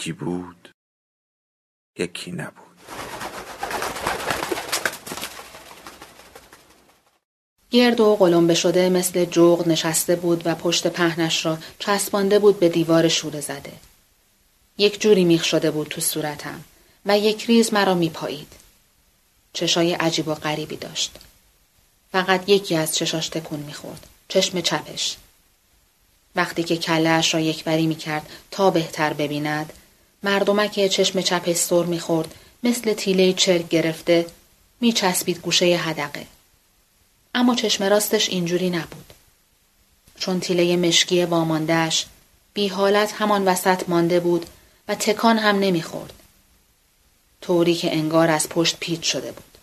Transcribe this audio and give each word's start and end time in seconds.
یکی 0.00 0.12
بود 0.12 0.68
یکی 1.98 2.32
نبود 2.32 2.76
گرد 7.70 8.00
و 8.00 8.16
قلمبه 8.16 8.54
شده 8.54 8.88
مثل 8.88 9.24
جغد 9.24 9.68
نشسته 9.68 10.16
بود 10.16 10.42
و 10.44 10.54
پشت 10.54 10.86
پهنش 10.86 11.46
را 11.46 11.58
چسبانده 11.78 12.38
بود 12.38 12.60
به 12.60 12.68
دیوار 12.68 13.08
شوره 13.08 13.40
زده. 13.40 13.72
یک 14.78 15.00
جوری 15.00 15.24
میخ 15.24 15.44
شده 15.44 15.70
بود 15.70 15.88
تو 15.88 16.00
صورتم 16.00 16.64
و 17.06 17.18
یک 17.18 17.44
ریز 17.46 17.74
مرا 17.74 17.94
میپایید. 17.94 18.52
چشای 19.52 19.94
عجیب 19.94 20.28
و 20.28 20.34
غریبی 20.34 20.76
داشت. 20.76 21.18
فقط 22.12 22.48
یکی 22.48 22.76
از 22.76 22.96
چشاش 22.96 23.28
تکون 23.28 23.60
می‌خورد. 23.60 24.06
چشم 24.28 24.60
چپش. 24.60 25.16
وقتی 26.36 26.62
که 26.62 26.76
کلهاش 26.76 27.34
را 27.34 27.40
یکوری 27.40 27.86
می‌کرد 27.86 28.30
تا 28.50 28.70
بهتر 28.70 29.12
ببیند 29.12 29.72
مردمک 30.22 30.86
چشم 30.86 31.20
چپش 31.20 31.56
سر 31.56 31.82
می‌خورد. 31.84 32.34
مثل 32.62 32.92
تیله 32.94 33.32
چرک 33.32 33.68
گرفته 33.68 34.26
میچسبید 34.80 35.38
گوشه 35.38 35.66
هدقه 35.66 36.26
اما 37.34 37.54
چشم 37.54 37.84
راستش 37.84 38.28
اینجوری 38.28 38.70
نبود. 38.70 39.12
چون 40.18 40.40
تیله 40.40 40.76
مشکی 40.76 41.24
واماندهش 41.24 42.06
بی 42.54 42.68
حالت 42.68 43.12
همان 43.12 43.48
وسط 43.48 43.88
مانده 43.88 44.20
بود 44.20 44.46
و 44.88 44.94
تکان 44.94 45.38
هم 45.38 45.58
نمی‌خورد. 45.58 46.12
طوری 47.40 47.74
که 47.74 47.92
انگار 47.92 48.30
از 48.30 48.48
پشت 48.48 48.76
پیچ 48.80 49.12
شده 49.12 49.32
بود. 49.32 49.58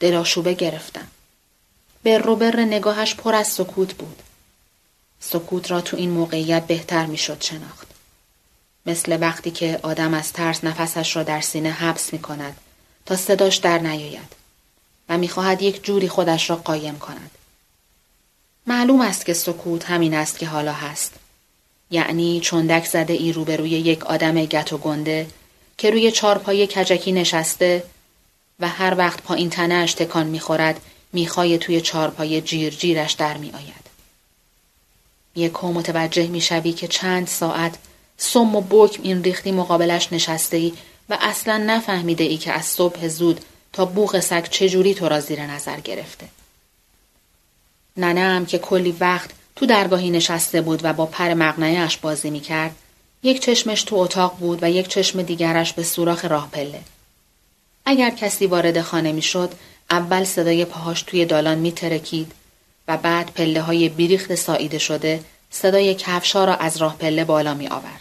دلاشوبه 0.00 0.54
گرفتم. 0.54 1.08
بر 2.04 2.28
و 2.28 2.36
بر 2.36 2.60
نگاهش 2.60 3.14
پر 3.14 3.34
از 3.34 3.48
سکوت 3.48 3.94
بود. 3.94 4.22
سکوت 5.20 5.70
را 5.70 5.80
تو 5.80 5.96
این 5.96 6.10
موقعیت 6.10 6.66
بهتر 6.66 7.06
می‌شد 7.06 7.42
شناخت. 7.42 7.93
مثل 8.86 9.18
وقتی 9.20 9.50
که 9.50 9.80
آدم 9.82 10.14
از 10.14 10.32
ترس 10.32 10.64
نفسش 10.64 11.16
را 11.16 11.22
در 11.22 11.40
سینه 11.40 11.70
حبس 11.70 12.12
می 12.12 12.18
کند 12.18 12.56
تا 13.06 13.16
صداش 13.16 13.56
در 13.56 13.78
نیاید 13.78 14.32
و 15.08 15.18
می‌خواهد 15.18 15.62
یک 15.62 15.84
جوری 15.84 16.08
خودش 16.08 16.50
را 16.50 16.56
قایم 16.56 16.98
کند. 16.98 17.30
معلوم 18.66 19.00
است 19.00 19.26
که 19.26 19.32
سکوت 19.34 19.84
همین 19.84 20.14
است 20.14 20.38
که 20.38 20.46
حالا 20.46 20.72
هست. 20.72 21.12
یعنی 21.90 22.40
چندک 22.40 22.84
زده 22.84 23.12
ای 23.12 23.32
روبروی 23.32 23.70
یک 23.70 24.06
آدم 24.06 24.44
گت 24.44 24.72
و 24.72 24.78
گنده 24.78 25.26
که 25.78 25.90
روی 25.90 26.10
چارپای 26.10 26.66
کجکی 26.66 27.12
نشسته 27.12 27.84
و 28.60 28.68
هر 28.68 28.94
وقت 28.98 29.22
پایین 29.22 29.50
تنهش 29.50 29.94
تکان 29.94 30.26
می‌خورد 30.26 30.80
می‌خوای 31.12 31.58
توی 31.58 31.80
چارپای 31.80 32.40
جیر 32.40 32.74
جیرش 32.74 33.12
در 33.12 33.36
میآید. 33.36 33.84
یک 35.36 35.64
متوجه 35.64 36.26
می‌شوی 36.26 36.72
که 36.72 36.88
چند 36.88 37.26
ساعت 37.26 37.78
سم 38.16 38.56
و 38.56 38.60
بکم 38.60 39.02
این 39.02 39.24
ریختی 39.24 39.52
مقابلش 39.52 40.12
نشسته 40.12 40.56
ای 40.56 40.72
و 41.08 41.18
اصلا 41.20 41.58
نفهمیده 41.66 42.24
ای 42.24 42.36
که 42.36 42.52
از 42.52 42.64
صبح 42.64 43.08
زود 43.08 43.40
تا 43.72 43.84
بوغ 43.84 44.20
سگ 44.20 44.48
چجوری 44.50 44.94
تو 44.94 45.08
را 45.08 45.20
زیر 45.20 45.46
نظر 45.46 45.80
گرفته. 45.80 46.26
ننه 47.96 48.20
هم 48.20 48.46
که 48.46 48.58
کلی 48.58 48.96
وقت 49.00 49.30
تو 49.56 49.66
درگاهی 49.66 50.10
نشسته 50.10 50.60
بود 50.60 50.80
و 50.84 50.92
با 50.92 51.06
پر 51.06 51.34
مغنیهش 51.34 51.96
بازی 51.96 52.30
می 52.30 52.40
کرد. 52.40 52.76
یک 53.22 53.40
چشمش 53.40 53.82
تو 53.82 53.96
اتاق 53.96 54.36
بود 54.38 54.62
و 54.62 54.70
یک 54.70 54.88
چشم 54.88 55.22
دیگرش 55.22 55.72
به 55.72 55.82
سوراخ 55.82 56.24
راه 56.24 56.48
پله. 56.50 56.80
اگر 57.86 58.10
کسی 58.10 58.46
وارد 58.46 58.80
خانه 58.80 59.12
می 59.12 59.22
شد، 59.22 59.52
اول 59.90 60.24
صدای 60.24 60.64
پاهاش 60.64 61.02
توی 61.02 61.24
دالان 61.24 61.58
می 61.58 61.72
ترکید 61.72 62.32
و 62.88 62.96
بعد 62.96 63.30
پله 63.34 63.60
های 63.60 63.88
بیریخت 63.88 64.34
ساییده 64.34 64.78
شده 64.78 65.20
صدای 65.50 65.94
کفشا 65.94 66.44
را 66.44 66.54
از 66.54 66.76
راه 66.76 66.96
پله 66.98 67.24
بالا 67.24 67.54
می 67.54 67.68
آورد. 67.68 67.93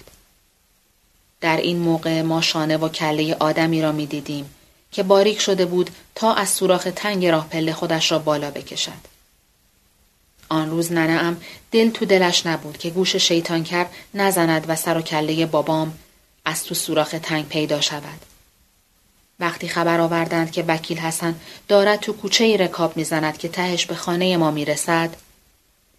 در 1.44 1.58
این 1.58 1.78
موقع 1.78 2.22
ما 2.22 2.42
شانه 2.42 2.78
و 2.78 2.90
کله 2.90 3.36
آدمی 3.40 3.82
را 3.82 3.92
می 3.92 4.06
دیدیم 4.06 4.50
که 4.92 5.04
باریک 5.04 5.40
شده 5.40 5.66
بود 5.66 5.90
تا 6.16 6.34
از 6.34 6.50
سوراخ 6.50 6.88
تنگ 6.96 7.26
راه 7.26 7.50
پله 7.50 7.74
خودش 7.74 8.12
را 8.12 8.20
بالا 8.20 8.52
بکشد. 8.52 9.14
آن 10.50 10.70
روز 10.70 10.92
ننه 10.92 11.24
ام 11.24 11.42
دل 11.72 11.90
تو 11.90 12.06
دلش 12.06 12.46
نبود 12.46 12.78
که 12.78 12.90
گوش 12.90 13.16
شیطان 13.16 13.64
کرد 13.64 13.92
نزند 14.14 14.66
و 14.68 14.76
سر 14.76 14.98
و 14.98 15.02
کله 15.02 15.46
بابام 15.46 15.94
از 16.46 16.64
تو 16.64 16.76
سوراخ 16.76 17.16
تنگ 17.24 17.48
پیدا 17.48 17.82
شود. 17.82 18.20
وقتی 19.40 19.68
خبر 19.68 20.00
آوردند 20.00 20.52
که 20.52 20.64
وکیل 20.68 20.98
حسن 20.98 21.36
دارد 21.68 22.00
تو 22.00 22.14
کوچه 22.14 22.58
رکاب 22.58 22.98
می‌زند 22.98 23.38
که 23.38 23.48
تهش 23.48 23.86
به 23.86 23.96
خانه 23.96 24.38
ما 24.38 24.52
می‌رسد 24.52 25.16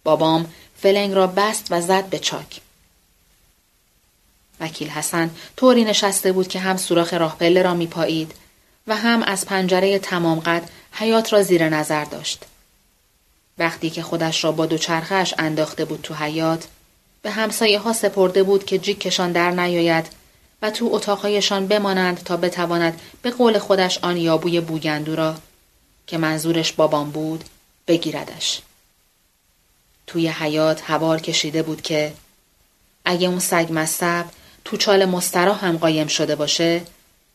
بابام 0.03 0.53
فلنگ 0.77 1.13
را 1.13 1.27
بست 1.27 1.67
و 1.69 1.81
زد 1.81 2.05
به 2.05 2.19
چاک. 2.19 2.64
وکیل 4.59 4.89
حسن 4.89 5.29
طوری 5.57 5.83
نشسته 5.83 6.31
بود 6.31 6.47
که 6.47 6.59
هم 6.59 6.77
سوراخ 6.77 7.13
راه 7.13 7.37
پله 7.37 7.61
را 7.61 7.73
میپایید 7.73 8.31
و 8.87 8.95
هم 8.95 9.23
از 9.23 9.45
پنجره 9.45 9.99
تمام 9.99 10.39
قد 10.39 10.69
حیات 10.91 11.33
را 11.33 11.43
زیر 11.43 11.69
نظر 11.69 12.03
داشت. 12.03 12.43
وقتی 13.57 13.89
که 13.89 14.01
خودش 14.01 14.43
را 14.43 14.51
با 14.51 14.65
دوچرخهاش 14.65 15.33
انداخته 15.37 15.85
بود 15.85 16.01
تو 16.01 16.13
حیات 16.13 16.67
به 17.21 17.31
همسایه 17.31 17.79
ها 17.79 17.93
سپرده 17.93 18.43
بود 18.43 18.65
که 18.65 18.77
جیکشان 18.77 19.31
در 19.31 19.51
نیاید 19.51 20.05
و 20.61 20.71
تو 20.71 20.89
اتاقهایشان 20.91 21.67
بمانند 21.67 22.17
تا 22.23 22.37
بتواند 22.37 23.01
به 23.21 23.31
قول 23.31 23.57
خودش 23.57 23.97
آن 23.97 24.17
یابوی 24.17 24.61
بوگندو 24.61 25.15
را 25.15 25.35
که 26.07 26.17
منظورش 26.17 26.73
بابام 26.73 27.11
بود 27.11 27.43
بگیردش. 27.87 28.61
توی 30.07 30.27
حیات 30.27 30.81
هوار 30.81 31.21
کشیده 31.21 31.63
بود 31.63 31.81
که 31.81 32.13
اگه 33.05 33.27
اون 33.27 33.39
سگ 33.39 33.67
مصب 33.71 34.25
تو 34.65 34.77
چال 34.77 35.05
مسترا 35.05 35.53
هم 35.53 35.77
قایم 35.77 36.07
شده 36.07 36.35
باشه 36.35 36.81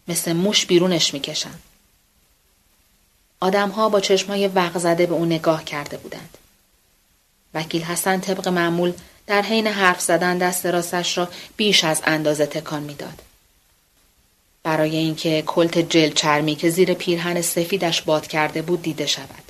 مثل 0.09 0.33
موش 0.33 0.67
بیرونش 0.67 1.15
می‌کشن. 1.15 1.55
آدمها 3.41 3.89
با 3.89 4.01
چشمای 4.01 4.49
وق 4.49 4.79
زده 4.79 5.07
به 5.07 5.15
اون 5.15 5.33
نگاه 5.33 5.65
کرده 5.65 5.97
بودند. 5.97 6.39
وکیل 7.55 7.83
حسن 7.83 8.21
طبق 8.21 8.49
معمول 8.49 8.93
در 9.27 9.43
حین 9.43 9.67
حرف 9.67 10.01
زدن 10.01 10.39
دست 10.39 10.67
راستش 10.67 11.19
را 11.19 11.29
بیش 11.57 11.85
از 11.85 12.03
اندازه 12.05 12.47
تکان 12.47 12.83
می‌داد. 12.83 13.23
برای 14.63 14.97
اینکه 14.97 15.43
کلت 15.47 15.79
جل 15.79 16.11
چرمی 16.11 16.55
که 16.55 16.71
زیر 16.71 16.95
پیرهن 16.95 17.43
سفیدش 17.43 18.03
باد 18.03 18.27
کرده 18.27 18.63
بود 18.63 18.83
دیده 18.83 19.07
شود. 19.07 19.45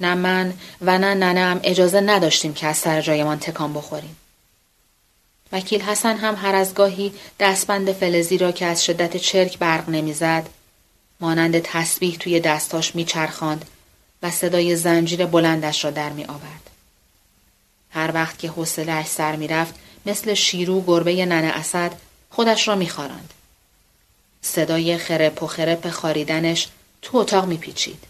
نه 0.00 0.14
من 0.14 0.54
و 0.80 0.98
نه 0.98 1.14
ننم 1.14 1.60
اجازه 1.62 2.00
نداشتیم 2.00 2.54
که 2.54 2.66
از 2.66 2.76
سر 2.76 3.00
جایمان 3.00 3.38
تکان 3.38 3.74
بخوریم. 3.74 4.16
وکیل 5.52 5.82
حسن 5.82 6.16
هم 6.16 6.36
هر 6.36 6.54
از 6.54 6.74
گاهی 6.74 7.12
دستبند 7.40 7.92
فلزی 7.92 8.38
را 8.38 8.52
که 8.52 8.66
از 8.66 8.84
شدت 8.84 9.16
چرک 9.16 9.58
برق 9.58 9.88
نمی‌زد 9.88 10.48
مانند 11.20 11.58
تسبیح 11.58 12.16
توی 12.16 12.40
دستاش 12.40 12.94
میچرخاند 12.94 13.64
و 14.22 14.30
صدای 14.30 14.76
زنجیر 14.76 15.26
بلندش 15.26 15.84
را 15.84 15.90
در 15.90 16.10
می 16.10 16.24
آورد. 16.24 16.70
هر 17.90 18.10
وقت 18.14 18.38
که 18.38 18.48
حوصلهاش 18.48 19.06
سر 19.06 19.36
می‌رفت 19.36 19.74
مثل 20.06 20.34
شیرو 20.34 20.84
گربه 20.86 21.26
ننه 21.26 21.46
اسد 21.46 21.92
خودش 22.30 22.68
را 22.68 22.74
میخواراند. 22.74 23.34
صدای 24.42 24.98
خرپ 24.98 25.42
و 25.42 25.46
خرپ 25.46 25.90
خاریدنش 25.90 26.68
تو 27.02 27.18
اتاق 27.18 27.46
میپیچید. 27.46 28.04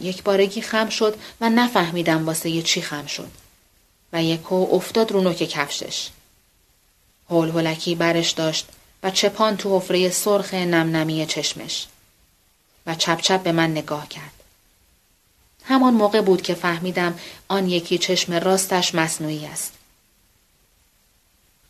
یک 0.00 0.22
بارگی 0.22 0.62
خم 0.62 0.88
شد 0.88 1.16
و 1.40 1.50
نفهمیدم 1.50 2.26
واسه 2.26 2.62
چی 2.62 2.82
خم 2.82 3.06
شد. 3.06 3.30
و 4.12 4.22
یکو 4.22 4.68
افتاد 4.72 5.12
رو 5.12 5.20
نوک 5.20 5.36
کفشش. 5.36 6.08
هول 7.30 7.48
هولکی 7.48 7.94
برش 7.94 8.30
داشت 8.30 8.68
و 9.02 9.10
چپان 9.10 9.56
تو 9.56 9.76
حفره 9.76 10.10
سرخ 10.10 10.54
نمنمی 10.54 11.26
چشمش. 11.26 11.86
و 12.86 12.94
چپ 12.94 13.20
چپ 13.20 13.42
به 13.42 13.52
من 13.52 13.70
نگاه 13.70 14.08
کرد. 14.08 14.32
همان 15.64 15.94
موقع 15.94 16.20
بود 16.20 16.42
که 16.42 16.54
فهمیدم 16.54 17.18
آن 17.48 17.68
یکی 17.68 17.98
چشم 17.98 18.32
راستش 18.32 18.94
مصنوعی 18.94 19.46
است. 19.46 19.72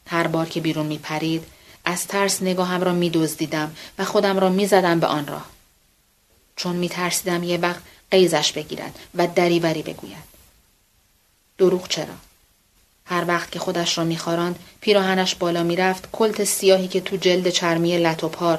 هر 0.06 0.26
بار 0.26 0.48
که 0.48 0.60
بیرون 0.60 0.87
می 0.87 0.98
پرید، 0.98 1.46
از 1.84 2.06
ترس 2.06 2.42
نگاهم 2.42 2.81
را 2.81 2.92
می 2.92 3.10
دزدیدم 3.10 3.76
و 3.98 4.04
خودم 4.04 4.38
را 4.38 4.48
می 4.48 4.66
زدم 4.66 5.00
به 5.00 5.06
آن 5.06 5.26
راه. 5.26 5.46
چون 6.56 6.76
می 6.76 6.88
ترسیدم 6.88 7.42
یه 7.42 7.56
وقت 7.56 7.82
قیزش 8.10 8.52
بگیرد 8.52 8.98
و 9.14 9.26
دریوری 9.26 9.82
بگوید. 9.82 10.31
دروغ 11.58 11.88
چرا 11.88 12.14
هر 13.11 13.25
وقت 13.29 13.53
که 13.53 13.59
خودش 13.59 13.99
را 13.99 14.05
میخواراند 14.05 14.59
پیراهنش 14.81 15.35
بالا 15.35 15.62
می‌رفت 15.62 16.09
کلت 16.12 16.45
سیاهی 16.45 16.89
که 16.89 17.01
تو 17.01 17.17
جلد 17.17 17.51
چرمی 17.51 17.99
لطوپار 17.99 18.59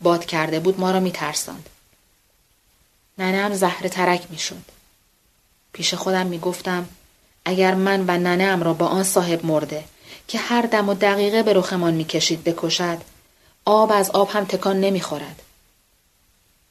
باد 0.00 0.24
کرده 0.24 0.60
بود 0.60 0.80
ما 0.80 0.90
را 0.90 1.00
میترساند. 1.00 1.68
ننم 3.18 3.54
زهر 3.54 3.88
ترک 3.88 4.22
می‌شد. 4.30 4.62
پیش 5.72 5.94
خودم 5.94 6.26
می‌گفتم 6.26 6.88
اگر 7.44 7.74
من 7.74 8.00
و 8.00 8.18
ننم 8.18 8.62
را 8.62 8.74
با 8.74 8.86
آن 8.86 9.02
صاحب 9.02 9.46
مرده 9.46 9.84
که 10.28 10.38
هر 10.38 10.62
دم 10.62 10.88
و 10.88 10.94
دقیقه 10.94 11.42
به 11.42 11.52
رخمان 11.52 11.94
می‌کشید 11.94 12.44
بکشد 12.44 12.98
آب 13.64 13.92
از 13.92 14.10
آب 14.10 14.30
هم 14.30 14.44
تکان 14.44 14.80
نمی‌خورد. 14.80 15.42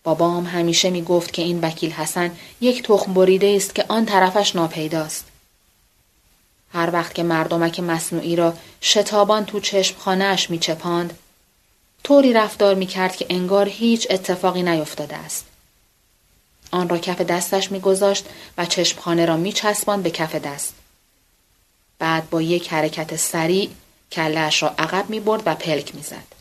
بابام 0.04 0.45
همیشه 0.45 0.89
می 0.89 1.01
گفت 1.01 1.33
که 1.33 1.42
این 1.42 1.62
وکیل 1.62 1.92
حسن 1.92 2.31
یک 2.62 2.83
تخم 2.83 3.13
بریده 3.13 3.54
است 3.56 3.75
که 3.75 3.86
آن 3.88 4.06
طرفش 4.06 4.56
ناپیداست. 4.56 5.25
هر 6.75 6.89
وقت 6.94 7.13
که 7.13 7.24
مردمک 7.24 7.80
مصنوعی 7.80 8.36
را 8.36 8.54
شتابان 8.81 9.45
تو 9.45 9.60
چشم 9.60 9.95
خانهش 9.98 10.50
می 10.50 10.60
چپاند، 10.60 11.18
طوری 12.04 12.33
رفتار 12.33 12.75
می 12.75 12.86
کرد 12.86 13.16
که 13.16 13.25
انگار 13.30 13.69
هیچ 13.69 14.07
اتفاقی 14.10 14.63
نیفتاده 14.63 15.16
است. 15.16 15.45
آن 16.72 16.89
را 16.89 16.98
کف 16.98 17.22
دستش 17.22 17.72
می 17.72 17.80
گذاشت 17.80 18.25
و 18.57 18.66
چشمخانه 18.66 19.25
را 19.25 19.38
می 19.38 19.51
چسباند 19.51 20.04
به 20.04 20.12
کف 20.12 20.36
دست. 20.36 20.74
بعد 22.00 22.30
با 22.30 22.42
یک 22.42 22.74
حرکت 22.74 23.16
سریع 23.16 23.69
کلش 24.12 24.63
را 24.63 24.69
عقب 24.77 25.10
می 25.10 25.19
برد 25.19 25.44
و 25.45 25.56
پلک 25.56 25.95
می 25.95 26.01
زد. 26.01 26.36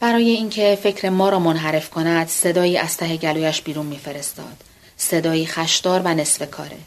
برای 0.00 0.30
اینکه 0.30 0.78
فکر 0.82 1.08
ما 1.08 1.28
را 1.28 1.38
منحرف 1.38 1.90
کند 1.90 2.28
صدایی 2.28 2.78
از 2.78 2.96
ته 2.96 3.16
گلویش 3.16 3.62
بیرون 3.62 3.86
میفرستاد 3.86 4.56
صدایی 4.96 5.46
خشدار 5.46 6.02
و 6.04 6.14
نصف 6.14 6.50
کاره 6.50 6.78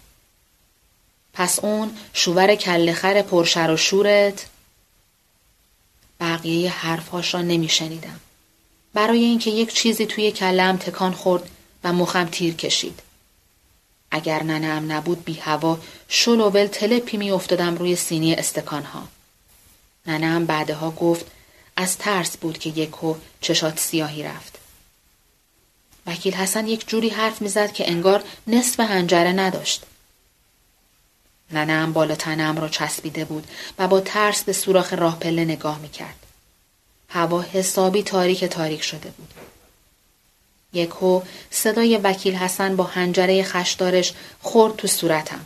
پس 1.33 1.59
اون 1.59 1.97
شوور 2.13 2.55
کلخر 2.55 3.21
پرشر 3.21 3.71
و 3.71 3.77
شورت 3.77 4.45
بقیه 6.19 6.71
حرفهاش 6.71 7.33
را 7.33 7.41
نمیشنیدم 7.41 8.19
برای 8.93 9.23
اینکه 9.23 9.51
یک 9.51 9.73
چیزی 9.73 10.05
توی 10.05 10.31
کلم 10.31 10.77
تکان 10.77 11.13
خورد 11.13 11.49
و 11.83 11.93
مخم 11.93 12.25
تیر 12.25 12.53
کشید 12.53 12.99
اگر 14.11 14.43
ننم 14.43 14.91
نبود 14.91 15.25
بی 15.25 15.33
هوا 15.33 15.79
شل 16.07 16.39
و 16.39 16.49
ول 16.49 16.67
تلپی 16.67 17.17
می 17.17 17.31
افتادم 17.31 17.75
روی 17.75 17.95
سینی 17.95 18.33
استکانها 18.33 19.07
ننم 20.07 20.45
بعدها 20.45 20.91
گفت 20.91 21.25
از 21.75 21.97
ترس 21.97 22.37
بود 22.37 22.57
که 22.57 22.69
یکو 22.69 23.15
چشات 23.41 23.79
سیاهی 23.79 24.23
رفت. 24.23 24.59
وکیل 26.07 26.33
حسن 26.33 26.67
یک 26.67 26.87
جوری 26.87 27.09
حرف 27.09 27.41
می‌زد 27.41 27.71
که 27.71 27.91
انگار 27.91 28.23
نصف 28.47 28.79
هنجره 28.79 29.31
نداشت. 29.31 29.83
ننم 31.53 31.93
بالا 31.93 32.15
تنم 32.15 32.57
را 32.57 32.69
چسبیده 32.69 33.25
بود 33.25 33.47
و 33.79 33.87
با 33.87 33.99
ترس 33.99 34.43
به 34.43 34.53
سوراخ 34.53 34.93
راه 34.93 35.19
پله 35.19 35.45
نگاه 35.45 35.79
می‌کرد. 35.79 36.15
هوا 37.09 37.41
حسابی 37.41 38.03
تاریک 38.03 38.45
تاریک 38.45 38.83
شده 38.83 39.09
بود. 39.09 39.29
یکو 40.73 41.21
صدای 41.51 41.97
وکیل 41.97 42.35
حسن 42.35 42.75
با 42.75 42.83
هنجره 42.83 43.43
خشدارش 43.43 44.13
خورد 44.41 44.75
تو 44.75 44.87
صورتم. 44.87 45.45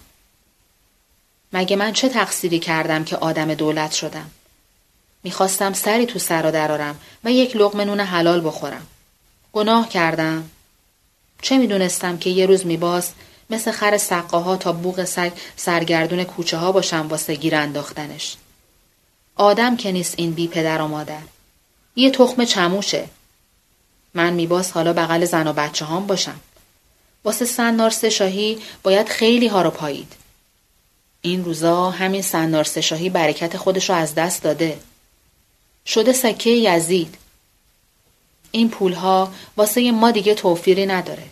مگه 1.53 1.75
من 1.75 1.93
چه 1.93 2.09
تقصیری 2.09 2.59
کردم 2.59 3.03
که 3.03 3.17
آدم 3.17 3.53
دولت 3.53 3.91
شدم؟ 3.91 4.29
می‌خواستم 5.23 5.73
سری 5.73 6.05
تو 6.05 6.19
سر 6.19 6.41
درارم 6.41 6.99
و 7.23 7.31
یک 7.31 7.55
لقمه 7.55 7.85
نون 7.85 7.99
حلال 7.99 8.47
بخورم. 8.47 8.87
گناه 9.53 9.89
کردم. 9.89 10.49
چه 11.41 11.57
می‌دونستم 11.57 12.17
که 12.17 12.29
یه 12.29 12.45
روز 12.45 12.65
میباز 12.65 13.11
مثل 13.49 13.71
خر 13.71 13.97
سقاها 13.97 14.57
تا 14.57 14.71
بوغ 14.73 15.03
سگ 15.03 15.31
سرگردون 15.55 16.23
کوچه 16.23 16.57
ها 16.57 16.71
باشم 16.71 17.07
واسه 17.09 17.35
گیر 17.35 17.55
انداختنش. 17.55 18.35
آدم 19.35 19.77
که 19.77 19.91
نیست 19.91 20.13
این 20.17 20.33
بی 20.33 20.47
پدر 20.47 20.81
و 20.81 20.87
مادر. 20.87 21.21
یه 21.95 22.11
تخم 22.11 22.45
چموشه. 22.45 23.09
من 24.13 24.33
میباز 24.33 24.71
حالا 24.71 24.93
بغل 24.93 25.25
زن 25.25 25.47
و 25.47 25.53
بچه 25.53 25.85
هام 25.85 26.07
باشم. 26.07 26.39
واسه 27.23 27.45
سنار 27.45 27.89
شاهی 27.89 28.59
باید 28.83 29.09
خیلی 29.09 29.47
ها 29.47 29.61
رو 29.61 29.69
پایید. 29.69 30.13
این 31.21 31.45
روزا 31.45 31.89
همین 31.89 32.21
سنار 32.21 32.63
شاهی 32.63 33.09
برکت 33.09 33.57
خودش 33.57 33.89
رو 33.89 33.95
از 33.95 34.15
دست 34.15 34.43
داده. 34.43 34.79
شده 35.85 36.13
سکه 36.13 36.49
یزید 36.49 37.15
این 38.51 38.69
پولها 38.69 39.33
واسه 39.57 39.91
ما 39.91 40.11
دیگه 40.11 40.33
توفیری 40.33 40.85
نداره 40.85 41.23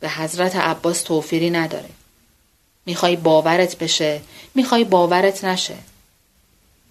به 0.00 0.10
حضرت 0.10 0.56
عباس 0.56 1.02
توفیری 1.02 1.50
نداره. 1.50 1.88
می‌خوای 2.86 3.16
باورت 3.16 3.78
بشه 3.78 4.20
می‌خوای 4.54 4.84
باورت 4.84 5.44
نشه. 5.44 5.76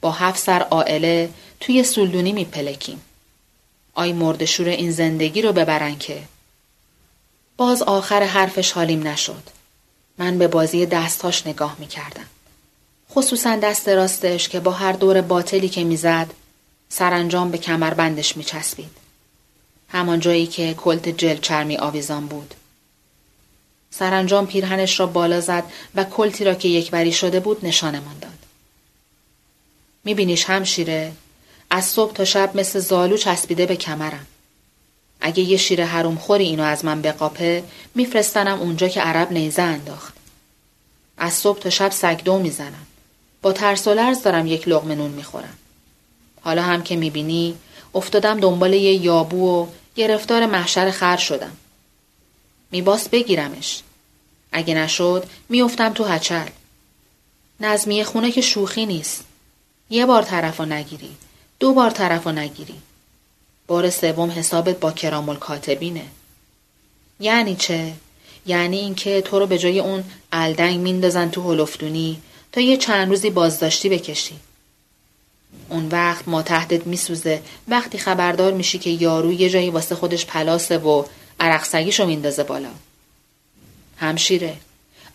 با 0.02 0.12
هفت 0.12 0.40
سر 0.40 0.60
عائله 0.60 1.30
توی 1.60 1.84
سلدونی 1.84 2.32
میپلکیم. 2.32 3.02
آی 3.94 4.14
مردشور 4.14 4.68
این 4.68 4.92
زندگی 4.92 5.42
رو 5.42 5.54
ببرن 5.54 5.98
که. 5.98 6.22
باز 7.58 7.82
آخر 7.82 8.24
حرفش 8.24 8.72
حالیم 8.72 9.08
نشد. 9.08 9.44
من 10.18 10.38
به 10.38 10.48
بازی 10.48 10.86
دستاش 10.86 11.48
نگاه 11.48 11.76
می‌کردم. 11.80 12.26
خصوصا 13.12 13.56
دست 13.56 13.90
راستش 13.90 14.50
که 14.50 14.60
با 14.60 14.72
هر 14.72 14.92
دور 14.92 15.22
باطلی 15.22 15.70
که 15.70 15.84
می‌زد 15.84 16.28
سرانجام 16.90 17.52
به 17.52 17.58
کمربندش 17.58 18.38
می 18.38 18.44
چسبید. 18.44 18.92
همان 19.90 20.20
جایی 20.20 20.48
که 20.48 20.74
کلت 20.74 21.10
جل 21.10 21.38
چرمی 21.38 21.78
آویزان 21.78 22.28
بود. 22.28 22.54
سرانجام 23.92 24.48
پیرهنش 24.48 25.00
را 25.00 25.06
بالا 25.06 25.42
زد 25.42 25.64
و 25.96 26.04
کلتی 26.04 26.44
را 26.44 26.54
که 26.54 26.68
یکوری 26.68 27.12
شده 27.12 27.40
بود 27.40 27.66
نشانمان 27.66 28.20
داد. 28.22 28.32
میبینیش 30.04 30.46
همشیره 30.46 31.12
از 31.70 31.86
صبح 31.86 32.14
تا 32.14 32.26
شب 32.26 32.58
مثل 32.58 32.80
زالو 32.80 33.18
چسبیده 33.18 33.66
به 33.66 33.76
کمرم. 33.76 34.26
اگه 35.22 35.44
یه 35.44 35.58
شیر 35.58 35.86
حروم 35.86 36.16
خوری 36.16 36.44
اینو 36.44 36.64
از 36.64 36.86
من 36.86 37.02
بقاپه 37.02 37.64
میفرستنم 37.96 38.60
اونجا 38.60 38.88
که 38.88 39.02
عرب 39.02 39.32
نیزه 39.32 39.62
انداخت. 39.62 40.14
از 41.18 41.34
صبح 41.34 41.60
تا 41.60 41.70
شب 41.70 41.92
سگدو 41.92 42.40
می‌زنم. 42.40 42.86
با 43.42 43.54
ترس 43.54 43.88
و 43.88 43.94
لرز 43.94 44.22
دارم 44.22 44.48
یک 44.48 44.68
لغمه 44.68 44.96
نون 44.96 45.12
می‌خورم. 45.12 45.58
حالا 46.42 46.62
هم 46.62 46.84
که 46.84 46.96
می‌بینی 46.96 47.56
افتادم 47.96 48.40
دنبال 48.40 48.74
یه 48.74 48.94
یابو 48.94 49.62
و 49.62 49.68
گرفتار 49.96 50.46
محشر 50.46 50.92
خر 50.92 51.18
شدم. 51.18 51.52
میباس 52.72 53.10
بگیرمش. 53.10 53.82
اگه 54.52 54.74
نشد 54.74 55.30
میافتم 55.50 55.94
تو 55.94 56.04
هچل. 56.04 56.48
نظمیه 57.60 58.04
خونه 58.04 58.32
که 58.32 58.42
شوخی 58.42 58.86
نیست. 58.86 59.24
یه 59.90 60.06
بار 60.06 60.22
طرفو 60.22 60.66
نگیری. 60.66 61.16
دو 61.60 61.74
بار 61.74 61.90
طرفو 61.90 62.32
نگیری. 62.32 62.76
بار 63.68 63.90
سوم 63.90 64.32
حسابت 64.32 64.80
با 64.80 64.92
کرامل 64.92 65.36
کاتبینه. 65.36 66.06
یعنی 67.20 67.56
چه؟ 67.56 67.94
یعنی 68.46 68.78
اینکه 68.78 69.22
تو 69.22 69.40
رو 69.40 69.48
به 69.48 69.58
جای 69.58 69.80
اون 69.80 70.04
الدنگ 70.32 70.80
میندازن 70.80 71.30
تو 71.30 71.42
هلفتونی 71.42 72.22
تا 72.52 72.62
یه 72.62 72.78
چند 72.78 73.10
روزی 73.10 73.30
بازداشتی 73.30 73.90
بکشی. 73.90 74.36
اون 75.70 75.88
وقت 75.88 76.28
ما 76.28 76.42
تحتت 76.42 76.88
میسوزه 76.88 77.42
وقتی 77.68 77.98
خبردار 77.98 78.54
میشی 78.54 78.78
که 78.78 78.90
یارو 78.90 79.34
یه 79.34 79.50
جایی 79.50 79.70
واسه 79.70 79.96
خودش 79.96 80.26
پلاسه 80.26 80.78
و 80.78 81.04
عرق 81.40 81.64
سگیشو 81.64 82.06
میندازه 82.06 82.44
بالا. 82.44 82.72
همشیره. 83.98 84.58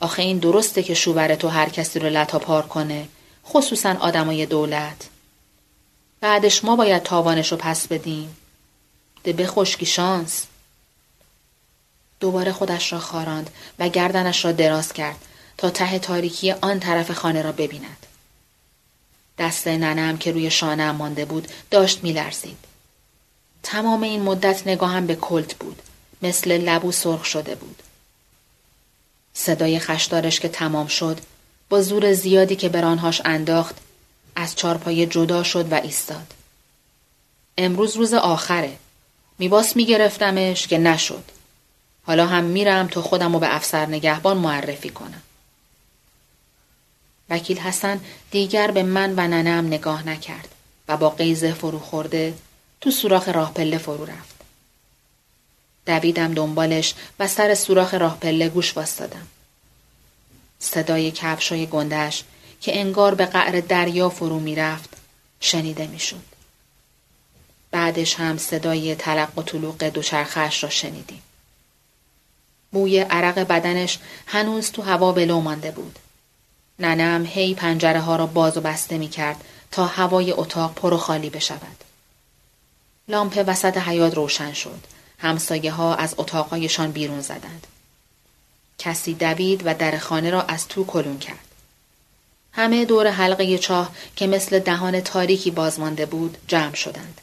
آخه 0.01 0.23
این 0.23 0.39
درسته 0.39 0.83
که 0.83 0.95
شوور 0.95 1.35
تو 1.35 1.49
هر 1.49 1.69
کسی 1.69 1.99
رو 1.99 2.09
لطا 2.09 2.39
پار 2.39 2.67
کنه 2.67 3.09
خصوصا 3.47 3.97
آدمای 4.01 4.47
دولت. 4.47 5.09
بعدش 6.21 6.65
ما 6.65 6.77
باید 6.77 7.03
تاوانش 7.03 7.53
رو 7.53 7.59
پس 7.59 7.87
بدیم. 7.87 8.37
ده 9.25 9.33
به 9.33 9.47
خشکی 9.47 9.87
شانس. 9.87 10.47
دوباره 12.21 12.53
خودش 12.53 12.93
را 12.93 12.99
خاراند 12.99 13.51
و 13.79 13.89
گردنش 13.89 14.45
را 14.45 14.53
دراز 14.53 14.93
کرد 14.93 15.25
تا 15.59 15.71
ته 15.71 15.99
تاریکی 15.99 16.53
آن 16.53 16.81
طرف 16.81 17.11
خانه 17.11 17.43
را 17.43 17.53
ببیند. 17.53 18.07
دست 19.39 19.69
ننم 19.69 20.19
که 20.19 20.33
روی 20.33 20.51
شانه 20.51 20.93
مانده 20.93 21.25
بود 21.25 21.49
داشت 21.71 22.05
میلرزید. 22.05 22.59
تمام 23.63 24.03
این 24.03 24.23
مدت 24.23 24.67
نگاهم 24.67 25.07
به 25.07 25.15
کلت 25.15 25.55
بود. 25.55 25.72
مثل 26.23 26.59
لبو 26.59 26.93
سرخ 26.93 27.25
شده 27.25 27.55
بود. 27.55 27.83
صدای 29.35 29.79
خشدارش 29.79 30.41
که 30.41 30.49
تمام 30.49 30.87
شد 30.87 31.19
با 31.69 31.83
زور 31.83 32.13
زیادی 32.13 32.57
که 32.57 32.69
برانهاش 32.69 33.23
انداخت 33.25 33.77
از 34.37 34.57
چارپایه 34.57 35.07
جدا 35.07 35.43
شد 35.43 35.73
و 35.73 35.75
ایستاد. 35.75 36.35
امروز 37.59 37.97
روز 37.97 38.15
آخره. 38.15 38.77
میباس 39.39 39.77
میگرفتمش 39.77 40.67
که 40.67 40.79
نشد. 40.79 41.25
حالا 42.07 42.27
هم 42.27 42.45
میرم 42.45 42.87
تا 42.87 43.03
خودم 43.03 43.33
رو 43.33 43.39
به 43.39 43.55
افسر 43.55 43.87
نگهبان 43.87 44.37
معرفی 44.37 44.89
کنم. 44.89 45.23
وکیل 47.31 47.59
حسن 47.59 48.01
دیگر 48.31 48.71
به 48.71 48.83
من 48.83 49.13
و 49.13 49.29
ننم 49.29 49.67
نگاه 49.67 50.09
نکرد 50.09 50.49
و 50.89 50.97
با 50.97 51.11
قیزه 51.11 51.53
فرو 51.53 51.79
خورده 51.79 52.35
تو 52.81 52.91
سوراخ 52.91 53.29
راه 53.29 53.55
پله 53.55 53.79
فرو 53.79 54.05
رفت. 54.05 54.32
دویدم 55.87 56.35
دنبالش 56.35 56.95
و 57.19 57.29
سر 57.29 57.55
سوراخ 57.55 57.95
راه 57.95 58.19
پله 58.19 58.49
گوش 58.49 58.77
واستادم. 58.77 59.27
صدای 60.59 61.11
کفشای 61.11 61.67
گندش 61.67 62.25
که 62.61 62.81
انگار 62.81 63.15
به 63.15 63.27
قعر 63.27 63.61
دریا 63.61 64.09
فرو 64.09 64.41
می‌رفت 64.41 64.91
شنیده 65.41 65.87
می‌شد. 65.87 66.23
بعدش 67.71 68.15
هم 68.15 68.39
صدای 68.39 68.95
تلق 68.95 69.39
و 69.39 69.43
طلوق 69.43 69.85
دوچرخش 69.85 70.65
را 70.65 70.71
شنیدیم. 70.71 71.23
بوی 72.73 72.99
عرق 73.01 73.39
بدنش 73.39 73.99
هنوز 74.27 74.71
تو 74.71 74.83
هوا 74.83 75.13
بلو 75.13 75.41
مانده 75.41 75.71
بود. 75.71 75.99
ننم 76.79 77.27
هی 77.27 77.55
پنجره 77.55 78.01
ها 78.01 78.17
را 78.17 78.27
باز 78.27 78.57
و 78.57 78.61
بسته 78.61 78.99
می 78.99 79.09
کرد 79.09 79.45
تا 79.71 79.87
هوای 79.87 80.33
اتاق 80.33 80.75
پر 80.75 80.95
و 80.95 80.97
خالی 80.97 81.31
بشود. 81.31 81.77
لامپ 83.09 83.45
وسط 83.47 83.77
حیات 83.77 84.15
روشن 84.15 84.53
شد. 84.53 84.81
همسایه 85.23 85.73
ها 85.73 85.95
از 85.95 86.15
اتاقهایشان 86.19 86.91
بیرون 86.91 87.21
زدند. 87.21 87.67
کسی 88.79 89.15
دوید 89.15 89.63
و 89.65 89.75
در 89.75 89.99
خانه 89.99 90.31
را 90.31 90.43
از 90.43 90.69
تو 90.69 90.85
کلون 90.85 91.19
کرد. 91.19 91.39
همه 92.53 92.85
دور 92.85 93.11
حلقه 93.11 93.59
چاه 93.59 93.91
که 94.17 94.27
مثل 94.27 94.59
دهان 94.59 95.01
تاریکی 95.01 95.51
بازمانده 95.51 96.07
بود 96.07 96.39
جمع 96.49 96.75
شدند. 96.75 97.21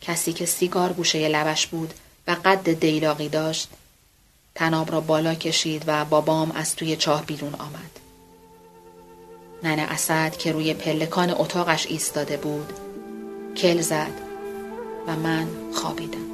کسی 0.00 0.32
که 0.32 0.46
سیگار 0.46 0.92
گوشه 0.92 1.28
لبش 1.28 1.66
بود 1.66 1.94
و 2.26 2.36
قد 2.44 2.72
دیلاقی 2.72 3.28
داشت 3.28 3.68
تناب 4.54 4.92
را 4.92 5.00
بالا 5.00 5.34
کشید 5.34 5.84
و 5.86 6.04
بابام 6.04 6.50
از 6.50 6.76
توی 6.76 6.96
چاه 6.96 7.26
بیرون 7.26 7.54
آمد. 7.54 7.90
ننه 9.62 9.82
اسد 9.82 10.36
که 10.36 10.52
روی 10.52 10.74
پلکان 10.74 11.30
اتاقش 11.30 11.86
ایستاده 11.86 12.36
بود 12.36 12.72
کل 13.56 13.80
زد 13.80 14.20
و 15.06 15.16
من 15.16 15.48
خوابیدم. 15.74 16.33